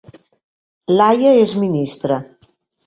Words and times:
Laia 1.01 1.37
és 1.43 1.55
ministra 1.67 2.21